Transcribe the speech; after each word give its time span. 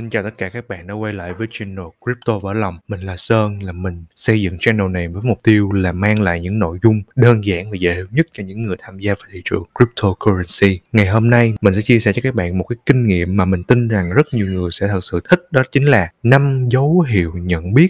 Xin 0.00 0.10
chào 0.10 0.22
tất 0.22 0.38
cả 0.38 0.48
các 0.48 0.68
bạn 0.68 0.86
đã 0.86 0.94
quay 0.94 1.12
lại 1.12 1.32
với 1.32 1.46
channel 1.50 1.84
Crypto 2.04 2.38
Vỡ 2.38 2.52
Lòng. 2.52 2.78
Mình 2.88 3.00
là 3.00 3.16
Sơn, 3.16 3.62
là 3.62 3.72
mình 3.72 4.04
xây 4.14 4.42
dựng 4.42 4.58
channel 4.58 4.88
này 4.88 5.08
với 5.08 5.22
mục 5.24 5.40
tiêu 5.42 5.72
là 5.72 5.92
mang 5.92 6.20
lại 6.20 6.40
những 6.40 6.58
nội 6.58 6.78
dung 6.82 7.02
đơn 7.16 7.44
giản 7.44 7.70
và 7.70 7.76
dễ 7.80 7.94
hiểu 7.94 8.06
nhất 8.10 8.26
cho 8.32 8.42
những 8.42 8.62
người 8.62 8.76
tham 8.78 8.98
gia 8.98 9.14
vào 9.14 9.28
thị 9.32 9.42
trường 9.44 9.64
cryptocurrency. 9.78 10.80
Ngày 10.92 11.06
hôm 11.06 11.30
nay, 11.30 11.54
mình 11.60 11.74
sẽ 11.74 11.80
chia 11.82 11.98
sẻ 11.98 12.12
cho 12.12 12.20
các 12.22 12.34
bạn 12.34 12.58
một 12.58 12.64
cái 12.64 12.76
kinh 12.86 13.06
nghiệm 13.06 13.36
mà 13.36 13.44
mình 13.44 13.62
tin 13.64 13.88
rằng 13.88 14.10
rất 14.12 14.26
nhiều 14.32 14.46
người 14.46 14.70
sẽ 14.70 14.88
thật 14.88 15.00
sự 15.00 15.20
thích 15.30 15.42
đó 15.50 15.62
chính 15.72 15.84
là 15.84 16.12
năm 16.22 16.68
dấu 16.70 17.00
hiệu 17.00 17.32
nhận 17.34 17.74
biết 17.74 17.88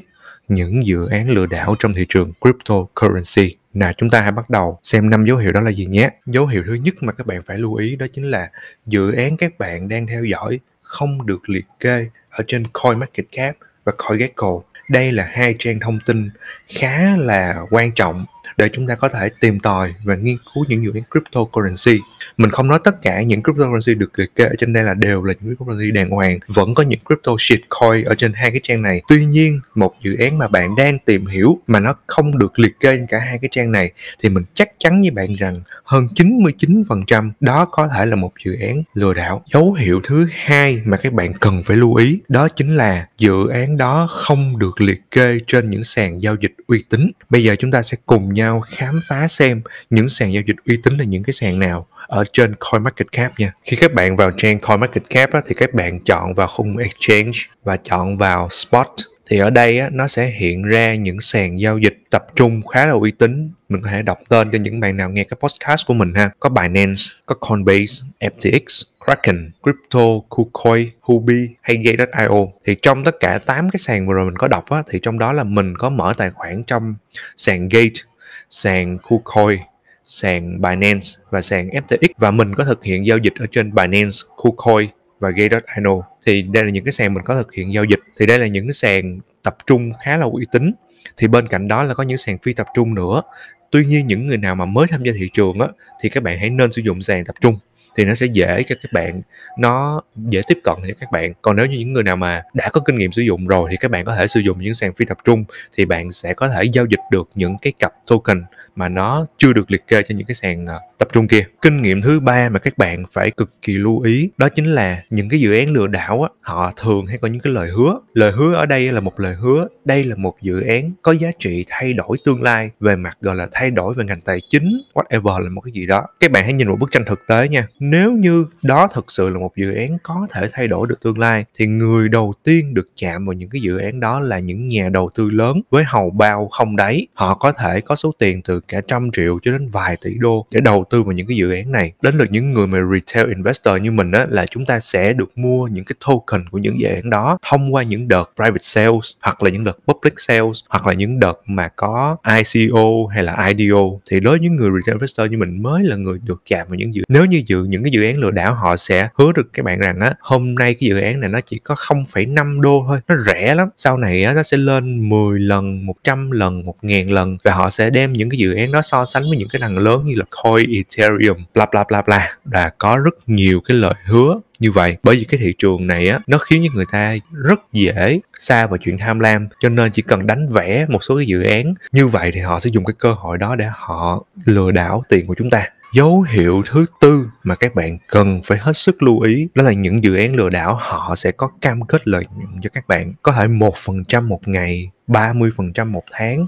những 0.49 0.87
dự 0.87 1.07
án 1.07 1.31
lừa 1.31 1.47
đảo 1.47 1.77
trong 1.79 1.95
thị 1.95 2.07
trường 2.09 2.33
cryptocurrency. 2.41 3.57
Nào 3.75 3.93
chúng 3.97 4.11
ta 4.11 4.21
hãy 4.21 4.33
bắt 4.33 4.51
đầu 4.51 4.79
xem 4.83 5.11
năm 5.11 5.25
dấu 5.25 5.37
hiệu 5.37 5.53
đó 5.53 5.61
là 5.61 5.71
gì 5.71 5.87
nhé. 5.87 6.11
Dấu 6.27 6.47
hiệu 6.47 6.63
thứ 6.67 6.75
nhất 6.75 6.95
mà 7.01 7.13
các 7.13 7.27
bạn 7.27 7.43
phải 7.47 7.59
lưu 7.59 7.75
ý 7.75 7.97
đó 7.97 8.07
chính 8.13 8.25
là 8.25 8.51
dự 8.87 9.13
án 9.13 9.37
các 9.37 9.59
bạn 9.59 9.89
đang 9.89 10.07
theo 10.07 10.25
dõi 10.25 10.61
không 10.91 11.27
được 11.27 11.51
liệt 11.51 11.65
kê 11.81 12.07
ở 12.31 12.45
trên 12.47 12.67
CoinMarketCap 12.73 13.57
và 13.85 13.93
CoinGecko. 13.99 14.61
Đây 14.89 15.13
là 15.13 15.29
hai 15.33 15.55
trang 15.59 15.81
thông 15.81 15.99
tin 16.07 16.31
khá 16.69 17.17
là 17.17 17.63
quan 17.71 17.93
trọng 17.93 18.25
để 18.57 18.69
chúng 18.73 18.87
ta 18.87 18.95
có 18.95 19.09
thể 19.09 19.31
tìm 19.41 19.61
tòi 19.61 19.95
và 20.05 20.15
nghiên 20.15 20.37
cứu 20.55 20.65
những 20.69 20.85
dự 20.85 20.91
án 20.95 21.03
cryptocurrency. 21.11 22.01
Mình 22.37 22.51
không 22.51 22.69
nói 22.69 22.79
tất 22.85 23.03
cả 23.03 23.23
những 23.23 23.43
cryptocurrency 23.43 23.95
được 23.95 24.19
liệt 24.19 24.35
kê 24.37 24.45
ở 24.45 24.55
trên 24.59 24.73
đây 24.73 24.85
là 24.85 24.95
đều 24.95 25.25
là 25.25 25.35
những 25.41 25.57
cryptocurrency 25.57 25.91
đàng 25.91 26.11
hoàng. 26.11 26.39
Vẫn 26.47 26.75
có 26.75 26.83
những 26.83 27.01
crypto 27.09 27.33
shitcoin 27.39 28.05
ở 28.05 28.15
trên 28.15 28.33
hai 28.33 28.51
cái 28.51 28.61
trang 28.63 28.83
này. 28.83 29.03
Tuy 29.09 29.25
nhiên, 29.25 29.61
một 29.75 29.95
dự 30.05 30.17
án 30.17 30.39
mà 30.39 30.49
bạn 30.49 30.77
đang 30.77 30.99
tìm 30.99 31.27
hiểu 31.27 31.59
mà 31.67 31.81
nó 31.81 31.95
không 32.07 32.39
được 32.39 32.59
liệt 32.59 32.81
kê 32.81 32.97
trên 33.01 33.07
cả 33.07 33.19
hai 33.19 33.39
cái 33.39 33.49
trang 33.53 33.73
này 33.73 33.93
thì 34.23 34.29
mình 34.29 34.45
chắc 34.55 34.69
chắn 34.79 35.01
với 35.01 35.11
bạn 35.11 35.35
rằng 35.35 35.63
hơn 35.85 36.09
99% 36.15 37.31
đó 37.41 37.65
có 37.65 37.89
thể 37.89 38.07
là 38.07 38.17
một 38.17 38.33
dự 38.45 38.57
án 38.61 38.83
lừa 38.95 39.15
đảo. 39.15 39.43
Dấu 39.53 39.73
hiệu 39.73 40.01
thứ 40.05 40.27
hai 40.35 40.83
mà 40.85 40.97
các 40.97 41.13
bạn 41.13 41.33
cần 41.41 41.63
phải 41.63 41.77
lưu 41.77 41.95
ý 41.95 42.21
đó 42.29 42.49
chính 42.49 42.77
là 42.77 43.07
dự 43.19 43.49
án 43.49 43.77
đó 43.77 44.07
không 44.11 44.59
được 44.59 44.81
liệt 44.81 45.11
kê 45.11 45.39
trên 45.47 45.71
những 45.71 45.85
sàn 45.85 46.23
giao 46.23 46.37
dịch 46.41 46.55
uy 46.67 46.85
tín. 46.89 47.11
Bây 47.31 47.45
giờ 47.45 47.57
chúng 47.59 47.71
ta 47.71 47.83
sẽ 47.83 47.97
cùng 48.07 48.30
nhau 48.35 48.51
nhau 48.51 48.61
khám 48.69 49.01
phá 49.07 49.29
xem 49.29 49.63
những 49.91 50.09
sàn 50.09 50.33
giao 50.33 50.43
dịch 50.47 50.57
uy 50.67 50.77
tín 50.83 50.97
là 50.97 51.05
những 51.05 51.23
cái 51.23 51.33
sàn 51.33 51.59
nào 51.59 51.87
ở 52.07 52.25
trên 52.33 52.55
CoinMarketCap 52.59 53.39
nha. 53.39 53.53
Khi 53.65 53.77
các 53.77 53.95
bạn 53.95 54.17
vào 54.17 54.31
trang 54.37 54.59
CoinMarketCap 54.59 55.33
á, 55.33 55.41
thì 55.47 55.55
các 55.55 55.75
bạn 55.75 56.01
chọn 56.01 56.35
vào 56.35 56.47
khung 56.47 56.77
Exchange 56.77 57.39
và 57.65 57.77
chọn 57.77 58.19
vào 58.19 58.49
Spot. 58.49 58.89
Thì 59.31 59.39
ở 59.39 59.51
đây 59.51 59.79
á, 59.79 59.89
nó 59.93 60.07
sẽ 60.07 60.27
hiện 60.27 60.63
ra 60.63 60.95
những 60.95 61.21
sàn 61.21 61.61
giao 61.61 61.79
dịch 61.79 61.99
tập 62.11 62.27
trung 62.37 62.67
khá 62.67 62.87
là 62.87 62.93
uy 62.93 63.11
tín. 63.11 63.51
Mình 63.69 63.83
có 63.83 63.91
thể 63.91 64.03
đọc 64.03 64.19
tên 64.29 64.51
cho 64.53 64.59
những 64.59 64.81
bạn 64.81 64.97
nào 64.97 65.11
nghe 65.11 65.25
cái 65.25 65.39
podcast 65.41 65.87
của 65.87 65.95
mình 65.95 66.15
ha. 66.15 66.31
Có 66.41 66.49
Binance 66.49 67.03
có 67.27 67.35
Coinbase 67.35 67.95
FTX 68.21 68.83
Kraken, 69.05 69.51
Crypto, 69.63 70.01
KuCoin, 70.29 70.89
Huobi 71.01 71.49
hay 71.61 71.77
Gate.io 71.77 72.47
thì 72.65 72.75
trong 72.83 73.05
tất 73.05 73.21
cả 73.21 73.39
8 73.47 73.71
cái 73.71 73.79
sàn 73.79 74.07
vừa 74.07 74.15
rồi 74.15 74.25
mình 74.25 74.37
có 74.37 74.49
đọc 74.49 74.71
á, 74.71 74.83
thì 74.91 74.99
trong 75.03 75.19
đó 75.19 75.33
là 75.33 75.45
mình 75.45 75.77
có 75.79 75.91
mở 75.91 76.13
tài 76.17 76.31
khoản 76.31 76.63
trong 76.65 76.95
sàn 77.37 77.69
Gate 77.69 78.10
sàn 78.51 78.99
KuCoin, 78.99 79.61
sàn 80.05 80.61
Binance 80.61 81.07
và 81.31 81.41
sàn 81.41 81.69
FTX 81.69 82.09
và 82.19 82.31
mình 82.31 82.55
có 82.55 82.65
thực 82.65 82.85
hiện 82.85 83.07
giao 83.07 83.19
dịch 83.19 83.35
ở 83.39 83.47
trên 83.53 83.75
Binance, 83.75 84.17
KuCoin 84.37 84.89
và 85.21 85.31
Gate.io 85.31 86.03
thì 86.27 86.43
đây 86.43 86.65
là 86.65 86.71
những 86.71 86.85
cái 86.85 86.93
sàn 86.93 87.15
mình 87.15 87.25
có 87.25 87.35
thực 87.35 87.53
hiện 87.53 87.73
giao 87.73 87.85
dịch. 87.85 87.99
Thì 88.19 88.27
đây 88.27 88.39
là 88.39 88.47
những 88.47 88.67
cái 88.67 88.73
sàn 88.73 89.21
tập 89.43 89.57
trung 89.67 89.93
khá 90.05 90.17
là 90.17 90.27
uy 90.27 90.47
tín. 90.53 90.73
Thì 91.17 91.29
bên 91.29 91.47
cạnh 91.47 91.69
đó 91.69 91.83
là 91.83 91.95
có 91.95 92.03
những 92.03 92.17
sàn 92.17 92.39
phi 92.39 92.53
tập 92.53 92.67
trung 92.75 92.95
nữa. 92.95 93.23
Tuy 93.71 93.85
nhiên 93.85 94.07
những 94.07 94.27
người 94.27 94.37
nào 94.37 94.55
mà 94.55 94.65
mới 94.65 94.87
tham 94.91 95.03
gia 95.03 95.13
thị 95.13 95.29
trường 95.33 95.61
á 95.61 95.69
thì 96.03 96.09
các 96.09 96.23
bạn 96.23 96.39
hãy 96.39 96.51
nên 96.51 96.73
sử 96.73 96.83
dụng 96.83 97.03
sàn 97.03 97.25
tập 97.25 97.35
trung 97.41 97.59
thì 97.97 98.05
nó 98.05 98.15
sẽ 98.15 98.27
dễ 98.27 98.63
cho 98.63 98.75
các 98.83 98.93
bạn, 98.93 99.23
nó 99.59 100.01
dễ 100.17 100.41
tiếp 100.49 100.59
cận 100.65 100.75
cho 100.89 100.95
các 101.01 101.13
bạn. 101.13 101.33
Còn 101.43 101.57
nếu 101.57 101.67
như 101.67 101.79
những 101.79 101.93
người 101.93 102.03
nào 102.03 102.17
mà 102.17 102.43
đã 102.55 102.69
có 102.73 102.81
kinh 102.81 102.99
nghiệm 102.99 103.13
sử 103.13 103.23
dụng 103.23 103.47
rồi 103.47 103.69
thì 103.71 103.77
các 103.81 103.91
bạn 103.91 104.05
có 104.05 104.17
thể 104.17 104.27
sử 104.27 104.41
dụng 104.41 104.61
những 104.61 104.75
sàn 104.75 104.93
phi 104.93 105.05
tập 105.05 105.19
trung, 105.25 105.45
thì 105.77 105.85
bạn 105.85 106.11
sẽ 106.11 106.35
có 106.35 106.49
thể 106.49 106.65
giao 106.65 106.85
dịch 106.85 107.01
được 107.11 107.29
những 107.35 107.57
cái 107.63 107.73
cặp 107.79 107.93
token 108.11 108.45
mà 108.77 108.89
nó 108.89 109.27
chưa 109.39 109.53
được 109.53 109.71
liệt 109.71 109.87
kê 109.87 110.03
cho 110.03 110.15
những 110.15 110.27
cái 110.27 110.35
sàn 110.35 110.67
à, 110.67 110.77
tập 111.01 111.09
trung 111.13 111.29
kia. 111.29 111.47
Kinh 111.63 111.83
nghiệm 111.83 112.03
thứ 112.03 112.21
ba 112.21 112.49
mà 112.49 112.59
các 112.59 112.79
bạn 112.79 113.05
phải 113.13 113.31
cực 113.31 113.63
kỳ 113.63 113.75
lưu 113.75 114.01
ý, 114.01 114.31
đó 114.39 114.49
chính 114.49 114.65
là 114.65 115.03
những 115.11 115.29
cái 115.29 115.41
dự 115.41 115.59
án 115.59 115.71
lừa 115.71 115.87
đảo 115.87 116.23
á, 116.23 116.29
họ 116.41 116.73
thường 116.77 117.07
hay 117.07 117.19
có 117.19 117.29
những 117.29 117.41
cái 117.41 117.53
lời 117.53 117.71
hứa. 117.77 117.99
Lời 118.15 118.33
hứa 118.33 118.55
ở 118.55 118.67
đây 118.67 118.93
là 118.93 119.01
một 119.01 119.21
lời 119.21 119.35
hứa, 119.35 119.67
đây 119.85 120.05
là 120.05 120.17
một 120.17 120.37
dự 120.43 120.61
án 120.61 120.93
có 121.03 121.13
giá 121.13 121.31
trị 121.39 121.65
thay 121.69 121.93
đổi 121.93 122.17
tương 122.25 122.43
lai 122.43 122.71
về 122.81 122.97
mặt, 122.97 123.19
gọi 123.21 123.37
là, 123.37 123.49
thay 123.53 123.71
đổi 123.71 123.95
về 123.95 124.05
ngành 124.05 124.21
tài 124.25 124.41
chính, 124.49 124.83
whatever 124.95 125.39
là 125.39 125.51
một 125.51 125.61
cái 125.61 125.73
gì 125.73 125.87
đó. 125.87 126.07
Các 126.21 126.31
bạn 126.31 126.45
hãy 126.45 126.53
nhìn 126.53 126.69
một 126.69 126.77
bức 126.81 126.93
tranh 126.93 127.05
thực 127.05 127.27
tế 127.29 127.49
nha. 127.49 127.67
Nếu 127.81 128.13
như 128.13 128.47
đó 128.63 128.89
thực 128.95 129.11
sự 129.11 129.29
là 129.29 129.39
một 129.39 129.57
dự 129.57 129.75
án 129.75 129.99
có 130.03 130.27
thể 130.31 130.47
thay 130.53 130.69
đổi 130.69 130.87
được 130.87 131.03
tương 131.03 131.19
lai, 131.19 131.45
thì 131.55 131.67
người 131.67 132.09
đầu 132.09 132.33
tiên 132.45 132.75
được 132.75 132.89
chạm 132.97 133.27
vào 133.27 133.33
những 133.33 133.51
cái 133.51 133.63
dự 133.63 133.79
án 133.79 134.01
đó 134.01 134.21
là 134.21 134.39
những 134.39 134.69
nhà 134.69 134.89
đầu 134.89 135.11
tư 135.15 135.31
lớn 135.31 135.61
với 135.71 135.85
hầu 135.85 136.11
bao 136.11 136.49
không 136.49 136.77
đáy. 136.77 137.07
Họ 137.15 137.35
có 137.35 137.53
thể 137.53 137.81
có 137.81 137.95
số 137.95 138.15
tiền 138.19 138.43
từ 138.43 138.61
cả 138.61 138.81
trăm 138.89 139.11
triệu 139.11 139.39
cho 139.43 139.53
đến 139.53 139.69
vài 139.69 139.97
tỷ 140.03 140.15
đô 140.19 140.47
để 140.51 140.61
đầu 140.61 140.85
tư 140.91 141.03
vào 141.03 141.13
những 141.13 141.27
cái 141.27 141.37
dự 141.37 141.53
án 141.53 141.73
này. 141.73 141.93
Đến 142.03 142.15
lượt 142.19 142.31
những 142.31 142.53
người 142.53 142.67
mà 142.67 142.79
retail 142.93 143.29
investor 143.29 143.83
như 143.83 143.91
mình 143.91 144.13
á 144.13 144.27
là 144.29 144.47
chúng 144.51 144.67
ta 144.67 144.81
sẽ 144.81 145.13
được 145.13 145.39
mua 145.39 145.67
những 145.67 145.85
cái 145.85 145.97
token 146.07 146.49
của 146.51 146.59
những 146.59 146.81
dự 146.81 146.89
án 146.89 147.11
đó 147.11 147.39
thông 147.51 147.75
qua 147.75 147.83
những 147.83 148.09
đợt 148.09 148.31
private 148.37 148.59
sales 148.59 149.13
hoặc 149.21 149.43
là 149.43 149.51
những 149.51 149.65
đợt 149.65 149.79
public 149.87 150.15
sales 150.17 150.61
hoặc 150.69 150.87
là 150.87 150.93
những 150.93 151.21
đợt 151.21 151.39
mà 151.47 151.69
có 151.69 152.17
ICO 152.37 152.85
hay 153.11 153.23
là 153.23 153.47
IDO 153.47 153.81
thì 154.11 154.21
đối 154.21 154.39
với 154.39 154.41
những 154.41 154.57
người 154.57 154.71
retail 154.71 154.97
investor 154.97 155.31
như 155.31 155.39
mình 155.39 155.63
mới 155.63 155.85
là 155.85 155.97
người 155.97 156.19
được 156.25 156.43
chạm 156.47 156.67
vào 156.69 156.75
những 156.75 156.95
dự 156.95 157.03
nếu 157.09 157.25
như 157.25 157.43
dự 157.47 157.65
những 157.65 157.83
cái 157.83 157.93
dự 157.93 158.05
án 158.05 158.19
lừa 158.19 158.31
đảo 158.31 158.55
họ 158.55 158.77
sẽ 158.77 159.09
hứa 159.15 159.33
được 159.37 159.53
các 159.53 159.65
bạn 159.65 159.79
rằng 159.79 160.01
á 160.01 160.15
hôm 160.21 160.55
nay 160.55 160.75
cái 160.75 160.89
dự 160.89 160.99
án 160.99 161.21
này 161.21 161.31
nó 161.31 161.41
chỉ 161.41 161.59
có 161.59 161.75
0,5 161.75 162.61
đô 162.61 162.85
thôi 162.87 163.01
nó 163.09 163.17
rẻ 163.27 163.55
lắm. 163.55 163.69
Sau 163.77 163.97
này 163.97 164.25
á 164.25 164.33
nó 164.35 164.43
sẽ 164.43 164.57
lên 164.57 165.09
10 165.09 165.41
lần 165.41 165.87
100 165.87 166.31
lần 166.31 166.67
1000 166.67 167.07
lần 167.11 167.37
và 167.45 167.55
họ 167.55 167.71
sẽ 167.71 167.91
đem 167.91 168.13
những 168.13 168.31
cái 168.31 168.39
dự 168.39 168.55
án 168.55 168.73
đó 168.73 168.83
so 168.83 169.05
sánh 169.05 169.23
với 169.23 169.39
những 169.39 169.49
cái 169.49 169.61
thằng 169.61 169.79
lớn 169.79 170.05
như 170.05 170.15
là 170.15 170.25
Coin, 170.43 170.80
Ethereum, 170.89 171.45
bla 171.55 171.67
bla 171.73 171.85
bla 171.85 172.03
bla 172.03 172.29
là 172.53 172.71
có 172.79 172.97
rất 172.97 173.15
nhiều 173.27 173.61
cái 173.61 173.77
lời 173.77 173.95
hứa 174.05 174.41
như 174.61 174.71
vậy. 174.71 174.97
Bởi 175.03 175.17
vì 175.17 175.25
cái 175.25 175.41
thị 175.41 175.55
trường 175.59 175.87
này 175.87 176.09
á 176.09 176.21
nó 176.27 176.39
khiến 176.39 176.63
cho 176.67 176.75
người 176.75 176.87
ta 176.93 177.15
rất 177.33 177.61
dễ 177.73 178.21
xa 178.35 178.67
vào 178.67 178.77
chuyện 178.79 178.99
tham 178.99 179.21
lam 179.21 179.49
cho 179.61 179.69
nên 179.69 179.93
chỉ 179.93 180.03
cần 180.03 180.27
đánh 180.27 180.47
vẽ 180.47 180.87
một 180.89 181.03
số 181.03 181.17
cái 181.17 181.27
dự 181.27 181.43
án 181.43 181.75
như 181.93 182.07
vậy 182.07 182.31
thì 182.35 182.41
họ 182.41 182.59
sẽ 182.59 182.71
dùng 182.71 182.85
cái 182.85 182.95
cơ 182.99 183.13
hội 183.13 183.39
đó 183.39 183.57
để 183.57 183.67
họ 183.73 184.25
lừa 184.45 184.71
đảo 184.71 185.05
tiền 185.09 185.27
của 185.27 185.35
chúng 185.35 185.51
ta. 185.51 185.67
Dấu 185.95 186.23
hiệu 186.23 186.63
thứ 186.67 186.85
tư 187.01 187.27
mà 187.43 187.55
các 187.55 187.75
bạn 187.75 187.99
cần 188.09 188.41
phải 188.45 188.59
hết 188.59 188.77
sức 188.77 189.03
lưu 189.03 189.21
ý, 189.21 189.49
đó 189.55 189.63
là 189.63 189.73
những 189.73 190.05
dự 190.05 190.17
án 190.17 190.37
lừa 190.37 190.51
đảo, 190.51 190.75
họ 190.81 191.15
sẽ 191.17 191.33
có 191.33 191.51
cam 191.61 191.87
kết 191.87 192.09
lợi 192.09 192.25
nhuận 192.37 192.61
cho 192.63 192.71
các 192.73 192.89
bạn. 192.89 193.15
Có 193.23 193.33
thể 193.33 193.47
một 193.47 193.77
phần 193.77 194.05
trăm 194.05 194.29
một 194.29 194.49
ngày 194.49 194.91
30% 195.09 195.91
một 195.91 196.05
tháng 196.13 196.47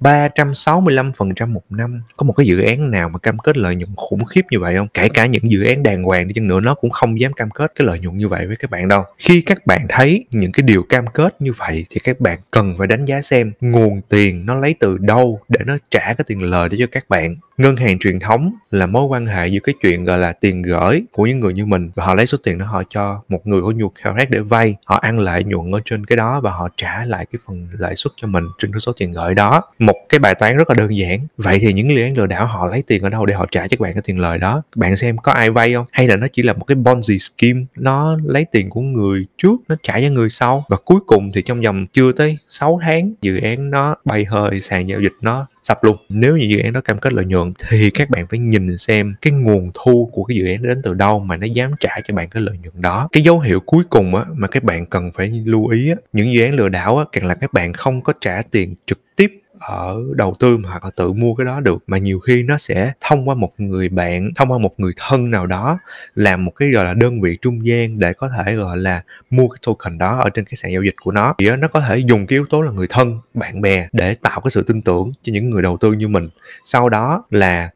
365% 0.00 1.52
một 1.52 1.62
năm. 1.70 2.02
Có 2.16 2.24
một 2.24 2.32
cái 2.32 2.46
dự 2.46 2.62
án 2.62 2.90
nào 2.90 3.08
mà 3.08 3.18
cam 3.18 3.38
kết 3.38 3.56
lợi 3.56 3.76
nhuận 3.76 3.90
khủng 3.96 4.24
khiếp 4.24 4.40
như 4.50 4.58
vậy 4.58 4.76
không? 4.76 4.88
Kể 4.94 5.08
cả 5.08 5.26
những 5.26 5.50
dự 5.50 5.64
án 5.64 5.82
đàng 5.82 6.02
hoàng 6.02 6.28
đi 6.28 6.32
chăng 6.34 6.48
nữa, 6.48 6.60
nó 6.60 6.74
cũng 6.74 6.90
không 6.90 7.20
dám 7.20 7.32
cam 7.32 7.50
kết 7.50 7.72
cái 7.74 7.86
lợi 7.86 7.98
nhuận 7.98 8.16
như 8.16 8.28
vậy 8.28 8.46
với 8.46 8.56
các 8.56 8.70
bạn 8.70 8.88
đâu. 8.88 9.04
Khi 9.18 9.40
các 9.40 9.66
bạn 9.66 9.86
thấy 9.88 10.24
những 10.30 10.52
cái 10.52 10.62
điều 10.62 10.82
cam 10.82 11.06
kết 11.06 11.42
như 11.42 11.52
vậy, 11.52 11.86
thì 11.90 12.00
các 12.04 12.20
bạn 12.20 12.38
cần 12.50 12.74
phải 12.78 12.86
đánh 12.86 13.04
giá 13.04 13.20
xem 13.20 13.52
nguồn 13.60 14.00
tiền 14.08 14.46
nó 14.46 14.54
lấy 14.54 14.74
từ 14.80 14.98
đâu 14.98 15.40
để 15.48 15.60
nó 15.66 15.76
trả 15.90 16.00
cái 16.00 16.24
tiền 16.26 16.42
lời 16.42 16.68
để 16.68 16.76
cho 16.80 16.86
các 16.92 17.04
bạn. 17.08 17.36
Ngân 17.56 17.76
hàng 17.76 17.98
truyền 17.98 18.20
thống 18.20 18.54
là 18.70 18.86
mối 18.86 19.04
quan 19.04 19.26
hệ 19.26 19.46
giữa 19.46 19.60
cái 19.60 19.74
chuyện, 19.82 20.04
gọi 20.04 20.18
là 20.18 20.31
tiền 20.32 20.62
gửi 20.62 21.02
của 21.12 21.26
những 21.26 21.40
người 21.40 21.52
như 21.52 21.66
mình 21.66 21.90
và 21.94 22.04
họ 22.04 22.14
lấy 22.14 22.26
số 22.26 22.38
tiền 22.42 22.58
đó 22.58 22.66
họ 22.66 22.82
cho 22.90 23.22
một 23.28 23.46
người 23.46 23.62
có 23.62 23.70
nhu 23.70 23.88
cầu 23.88 24.14
khác 24.16 24.30
để 24.30 24.38
vay. 24.38 24.76
Họ 24.84 24.96
ăn 24.96 25.18
lợi 25.18 25.44
nhuận 25.44 25.70
ở 25.72 25.80
trên 25.84 26.06
cái 26.06 26.16
đó 26.16 26.40
và 26.40 26.50
họ 26.50 26.68
trả 26.76 27.04
lại 27.04 27.26
cái 27.32 27.40
phần 27.46 27.68
lãi 27.78 27.94
suất 27.94 28.12
cho 28.16 28.28
mình 28.28 28.44
trên 28.58 28.72
cái 28.72 28.80
số 28.80 28.92
tiền 28.92 29.12
gửi 29.12 29.34
đó. 29.34 29.62
Một 29.78 29.96
cái 30.08 30.18
bài 30.18 30.34
toán 30.34 30.56
rất 30.56 30.70
là 30.70 30.74
đơn 30.78 30.96
giản. 30.96 31.26
Vậy 31.36 31.58
thì 31.58 31.72
những 31.72 31.90
dự 31.90 32.02
án 32.02 32.16
lừa 32.16 32.26
đảo 32.26 32.46
họ 32.46 32.66
lấy 32.66 32.82
tiền 32.82 33.02
ở 33.02 33.08
đâu 33.08 33.26
để 33.26 33.34
họ 33.34 33.46
trả 33.50 33.62
cho 33.62 33.68
các 33.70 33.80
bạn 33.80 33.92
cái 33.92 34.02
tiền 34.04 34.18
lời 34.18 34.38
đó? 34.38 34.62
Bạn 34.76 34.96
xem 34.96 35.18
có 35.18 35.32
ai 35.32 35.50
vay 35.50 35.74
không? 35.74 35.86
Hay 35.92 36.08
là 36.08 36.16
nó 36.16 36.26
chỉ 36.32 36.42
là 36.42 36.52
một 36.52 36.64
cái 36.64 36.76
bonzi 36.76 37.16
scheme? 37.18 37.64
Nó 37.76 38.16
lấy 38.24 38.44
tiền 38.44 38.70
của 38.70 38.80
người 38.80 39.26
trước, 39.38 39.56
nó 39.68 39.76
trả 39.82 40.00
cho 40.00 40.08
người 40.08 40.30
sau. 40.30 40.64
Và 40.68 40.76
cuối 40.84 41.00
cùng 41.06 41.32
thì 41.34 41.42
trong 41.42 41.60
vòng 41.60 41.86
chưa 41.92 42.12
tới 42.12 42.38
6 42.48 42.80
tháng, 42.82 43.12
dự 43.22 43.40
án 43.40 43.70
nó 43.70 43.96
bay 44.04 44.24
hơi, 44.24 44.60
sàn 44.60 44.88
giao 44.88 45.00
dịch 45.00 45.12
nó 45.20 45.46
sập 45.62 45.84
luôn. 45.84 45.96
Nếu 46.08 46.36
như 46.36 46.46
dự 46.50 46.58
án 46.58 46.72
đó 46.72 46.80
cam 46.80 46.98
kết 46.98 47.12
lợi 47.12 47.24
nhuận, 47.24 47.52
thì 47.68 47.90
các 47.90 48.10
bạn 48.10 48.26
phải 48.26 48.38
nhìn 48.38 48.78
xem 48.78 49.14
cái 49.22 49.32
nguồn 49.32 49.70
thu 49.74 50.10
của 50.12 50.24
cái 50.24 50.36
dự 50.36 50.46
án 50.46 50.62
đến 50.62 50.78
từ 50.82 50.94
đâu 50.94 51.18
mà 51.18 51.36
nó 51.36 51.46
dám 51.46 51.72
trả 51.80 51.90
cho 52.04 52.14
bạn 52.14 52.28
cái 52.28 52.42
lợi 52.42 52.58
nhuận 52.62 52.82
đó. 52.82 53.08
Cái 53.12 53.22
dấu 53.22 53.40
hiệu 53.40 53.60
cuối 53.60 53.84
cùng 53.90 54.14
á, 54.14 54.24
mà 54.34 54.48
các 54.48 54.64
bạn 54.64 54.86
cần 54.86 55.10
phải 55.14 55.42
lưu 55.44 55.68
ý 55.68 55.90
á, 55.90 55.96
những 56.12 56.32
dự 56.32 56.44
án 56.44 56.54
lừa 56.54 56.68
đảo 56.68 56.98
á, 56.98 57.04
càng 57.12 57.26
là 57.26 57.34
các 57.34 57.52
bạn 57.52 57.72
không 57.72 58.02
có 58.02 58.12
trả 58.20 58.42
tiền 58.42 58.74
trực 58.86 58.98
tiếp 59.16 59.41
ở 59.62 60.00
đầu 60.14 60.34
tư 60.40 60.56
mà 60.56 60.68
hoặc 60.68 60.84
là 60.84 60.90
tự 60.96 61.12
mua 61.12 61.34
cái 61.34 61.44
đó 61.44 61.60
được. 61.60 61.82
Mà 61.86 61.98
nhiều 61.98 62.20
khi 62.20 62.42
nó 62.42 62.58
sẽ 62.58 62.92
thông 63.00 63.28
qua 63.28 63.34
một 63.34 63.52
người 63.58 63.88
bạn, 63.88 64.30
thông 64.36 64.52
qua 64.52 64.58
một 64.58 64.80
người 64.80 64.92
thân 64.96 65.30
nào 65.30 65.46
đó, 65.46 65.78
làm 66.14 66.44
một 66.44 66.52
cái, 66.56 66.70
gọi 66.70 66.84
là, 66.84 66.94
đơn 66.94 67.20
vị 67.20 67.36
trung 67.42 67.66
gian 67.66 67.98
để 67.98 68.12
có 68.12 68.28
thể, 68.28 68.54
gọi 68.54 68.76
là, 68.76 69.02
mua 69.30 69.48
cái 69.48 69.58
token 69.66 69.98
đó 69.98 70.18
ở 70.18 70.30
trên 70.30 70.44
cái 70.44 70.54
sàn 70.54 70.72
giao 70.72 70.82
dịch 70.82 70.96
của 71.02 71.10
nó. 71.10 71.34
Thì 71.38 71.50
nó 71.56 71.68
có 71.68 71.80
thể 71.80 71.98
dùng 71.98 72.26
cái 72.26 72.36
yếu 72.36 72.46
tố 72.50 72.60
là 72.60 72.70
người 72.70 72.86
thân, 72.90 73.18
bạn 73.34 73.60
bè 73.60 73.88
để 73.92 74.14
tạo 74.14 74.40
cái 74.40 74.50
sự 74.50 74.62
tin 74.62 74.82
tưởng 74.82 75.12
cho 75.22 75.32
những 75.32 75.50
người 75.50 75.62
đầu 75.62 75.76
tư 75.80 75.92
như 75.92 76.08
mình. 76.08 76.28
Sau 76.64 76.88
đó 76.88 77.24
là 77.30 77.70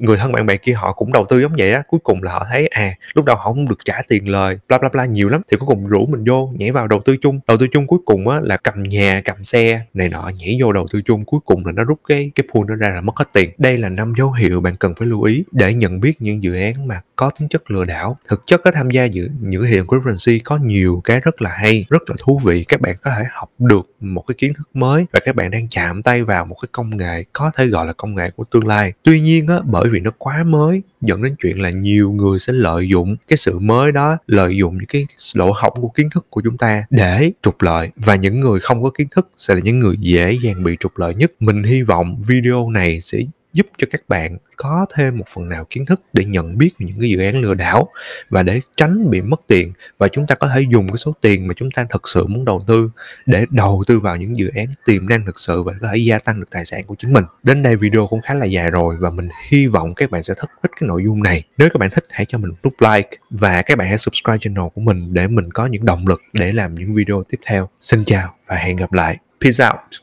người 0.00 0.16
thân 0.16 0.32
bạn 0.32 0.46
bè 0.46 0.56
kia 0.56 0.72
họ 0.72 0.92
cũng 0.92 1.12
đầu 1.12 1.24
tư 1.28 1.40
giống 1.40 1.52
vậy 1.58 1.72
á, 1.72 1.82
cuối 1.88 2.00
cùng 2.02 2.22
là 2.22 2.32
họ 2.32 2.46
thấy 2.50 2.66
à 2.66 2.94
lúc 3.14 3.24
đầu 3.24 3.36
họ 3.36 3.42
không 3.42 3.68
được 3.68 3.78
trả 3.84 4.00
tiền 4.08 4.28
lời, 4.28 4.58
bla 4.68 4.78
bla 4.78 4.88
bla 4.88 5.04
nhiều 5.04 5.28
lắm, 5.28 5.42
thì 5.50 5.56
cuối 5.56 5.66
cùng 5.66 5.86
rủ 5.86 6.06
mình 6.06 6.24
vô, 6.24 6.50
nhảy 6.56 6.72
vào 6.72 6.86
đầu 6.86 7.00
tư 7.04 7.16
chung. 7.20 7.40
Đầu 7.48 7.56
tư 7.56 7.66
chung 7.72 7.86
cuối 7.86 7.98
cùng 8.04 8.28
á 8.28 8.40
là 8.42 8.56
cầm 8.56 8.82
nhà, 8.82 9.22
cầm 9.24 9.44
xe 9.44 9.80
này 9.94 10.08
nọ, 10.08 10.30
nhảy 10.38 10.58
vô 10.62 10.72
đầu 10.72 10.86
tư 10.92 11.02
chung, 11.02 11.24
cuối 11.24 11.40
cùng 11.44 11.66
là 11.66 11.72
nó 11.72 11.84
rút 11.84 12.00
cái 12.08 12.30
cái 12.34 12.46
pool 12.54 12.64
nó 12.68 12.74
ra 12.74 12.88
là 12.88 13.00
mất 13.00 13.16
hết 13.16 13.24
tiền. 13.32 13.50
Đây 13.58 13.78
là 13.78 13.88
năm 13.88 14.12
dấu 14.18 14.32
hiệu 14.32 14.60
bạn 14.60 14.74
cần 14.74 14.94
phải 14.94 15.08
lưu 15.08 15.22
ý 15.22 15.44
để 15.52 15.74
nhận 15.74 16.00
biết 16.00 16.22
những 16.22 16.42
dự 16.42 16.54
án 16.54 16.88
mà 16.88 17.00
có 17.16 17.30
tính 17.40 17.48
chất 17.48 17.70
lừa 17.70 17.84
đảo. 17.84 18.18
Thực 18.28 18.46
chất 18.46 18.60
có 18.64 18.70
tham 18.70 18.90
gia 18.90 19.04
dự, 19.04 19.28
những 19.40 19.64
hiện 19.64 19.86
cryptocurrency 19.86 20.38
có 20.38 20.56
nhiều 20.56 21.00
cái 21.04 21.20
rất 21.20 21.42
là 21.42 21.50
hay, 21.50 21.86
rất 21.90 22.10
là 22.10 22.16
thú 22.18 22.40
vị. 22.44 22.64
Các 22.64 22.80
bạn 22.80 22.96
có 23.02 23.10
thể 23.10 23.24
học 23.30 23.50
được 23.58 23.90
một 24.00 24.24
cái 24.26 24.34
kiến 24.38 24.54
thức 24.54 24.68
mới 24.74 25.06
và 25.12 25.20
các 25.24 25.34
bạn 25.34 25.50
đang 25.50 25.68
chạm 25.68 26.02
tay 26.02 26.24
vào 26.24 26.44
một 26.44 26.56
cái 26.62 26.68
công 26.72 26.96
nghệ, 26.96 27.24
có 27.32 27.50
thể 27.56 27.66
gọi 27.66 27.86
là 27.86 27.92
công 27.92 28.14
nghệ 28.14 28.30
của 28.36 28.44
tương 28.50 28.66
lai. 28.66 28.92
Tuy 29.02 29.20
nhiên 29.20 29.46
á, 29.46 29.56
bởi 29.64 29.88
vì 29.90 30.00
nó 30.00 30.10
quá 30.18 30.44
mới, 30.46 30.82
dẫn 31.00 31.22
đến 31.22 31.34
chuyện 31.42 31.62
là 31.62 31.70
nhiều 31.70 32.12
người 32.12 32.38
sẽ 32.38 32.52
lợi 32.52 32.88
dụng 32.88 33.16
cái 33.28 33.36
sự 33.36 33.58
mới 33.58 33.92
đó, 33.92 34.18
lợi 34.26 34.56
dụng 34.56 34.76
những 34.76 34.86
cái 34.86 35.06
lỗ 35.34 35.52
hổng 35.52 35.78
của 35.80 35.88
kiến 35.88 36.08
thức 36.10 36.26
của 36.30 36.40
chúng 36.44 36.58
ta 36.58 36.84
để 36.90 37.32
trục 37.42 37.62
lợi. 37.62 37.90
Và 37.96 38.14
những 38.14 38.40
người 38.40 38.60
không 38.60 38.82
có 38.82 38.90
kiến 38.90 39.08
thức 39.10 39.30
sẽ 39.36 39.54
là 39.54 39.60
những 39.60 39.78
người 39.78 39.96
dễ 39.98 40.36
dàng 40.42 40.64
bị 40.64 40.76
trục 40.80 40.98
lợi 40.98 41.14
nhất. 41.14 41.32
Mình 41.40 41.62
hy 41.62 41.82
vọng 41.82 42.20
video 42.26 42.70
này 42.70 43.00
sẽ 43.00 43.18
giúp 43.52 43.66
cho 43.78 43.86
các 43.90 44.02
bạn 44.08 44.36
có 44.56 44.86
thêm 44.94 45.18
một 45.18 45.24
phần 45.28 45.48
nào 45.48 45.66
kiến 45.70 45.86
thức 45.86 46.02
để 46.12 46.24
nhận 46.24 46.58
biết 46.58 46.70
về 46.78 46.86
những 46.86 47.00
cái 47.00 47.10
dự 47.10 47.20
án 47.20 47.40
lừa 47.40 47.54
đảo 47.54 47.88
và 48.28 48.42
để 48.42 48.60
tránh 48.76 49.10
bị 49.10 49.22
mất 49.22 49.40
tiền 49.46 49.72
và 49.98 50.08
chúng 50.08 50.26
ta 50.26 50.34
có 50.34 50.48
thể 50.54 50.60
dùng 50.70 50.88
cái 50.88 50.96
số 50.96 51.12
tiền 51.20 51.46
mà 51.46 51.54
chúng 51.56 51.70
ta 51.70 51.86
thực 51.90 52.08
sự 52.08 52.26
muốn 52.26 52.44
đầu 52.44 52.64
tư 52.66 52.90
để 53.26 53.46
đầu 53.50 53.84
tư 53.86 54.00
vào 54.00 54.16
những 54.16 54.36
dự 54.36 54.50
án 54.54 54.66
tiềm 54.84 55.08
năng 55.08 55.26
thực 55.26 55.38
sự 55.38 55.62
và 55.62 55.72
có 55.80 55.88
thể 55.92 55.98
gia 55.98 56.18
tăng 56.18 56.40
được 56.40 56.48
tài 56.50 56.64
sản 56.64 56.84
của 56.86 56.94
chính 56.98 57.12
mình. 57.12 57.24
Đến 57.42 57.62
đây 57.62 57.76
video 57.76 58.06
cũng 58.06 58.20
khá 58.20 58.34
là 58.34 58.46
dài 58.46 58.70
rồi 58.70 58.96
và 59.00 59.10
mình 59.10 59.28
hy 59.48 59.66
vọng 59.66 59.94
các 59.94 60.10
bạn 60.10 60.22
sẽ 60.22 60.34
thích 60.34 60.50
thích 60.62 60.70
cái 60.80 60.88
nội 60.88 61.04
dung 61.04 61.22
này. 61.22 61.42
Nếu 61.58 61.68
các 61.72 61.78
bạn 61.78 61.90
thích, 61.90 62.06
hãy 62.10 62.26
cho 62.26 62.38
mình 62.38 62.50
một 62.50 62.56
nút 62.64 62.74
like 62.80 63.10
và 63.30 63.62
các 63.62 63.78
bạn 63.78 63.88
hãy 63.88 63.98
subscribe 63.98 64.38
channel 64.40 64.64
của 64.74 64.80
mình 64.80 65.14
để 65.14 65.26
mình 65.26 65.52
có 65.52 65.66
những 65.66 65.84
động 65.84 66.06
lực 66.06 66.22
để 66.32 66.52
làm 66.52 66.74
những 66.74 66.94
video 66.94 67.22
tiếp 67.28 67.40
theo. 67.46 67.68
Xin 67.80 68.04
chào 68.04 68.34
và 68.46 68.56
hẹn 68.56 68.76
gặp 68.76 68.92
lại. 68.92 69.16
Peace 69.40 69.66
out. 69.66 70.00